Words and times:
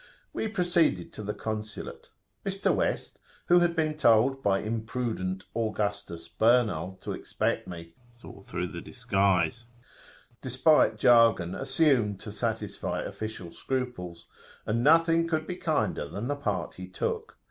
We 0.33 0.47
proceeded 0.47 1.13
to 1.13 1.21
the 1.21 1.35
Consulate. 1.35 2.09
Mr. 2.43 2.73
West, 2.73 3.19
who 3.49 3.59
had 3.59 3.75
been 3.75 3.95
told 3.95 4.41
by 4.41 4.57
imprudent 4.61 5.45
Augustus 5.55 6.27
Bernal 6.27 6.97
to 7.03 7.11
expect 7.11 7.67
me, 7.67 7.93
saw 8.09 8.41
through 8.41 8.69
the 8.69 8.81
disguise, 8.81 9.67
despite 10.41 10.97
jargon 10.97 11.53
assumed 11.53 12.19
to 12.21 12.31
satisfy 12.31 13.03
official 13.03 13.51
scruples, 13.51 14.25
and 14.65 14.83
nothing 14.83 15.27
could 15.27 15.45
be 15.45 15.55
kinder 15.55 16.07
than 16.09 16.27
the 16.27 16.35
part 16.35 16.73
he 16.77 16.87
took. 16.87 17.37